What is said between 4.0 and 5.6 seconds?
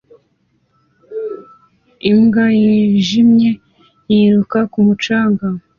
yiruka ku mucanga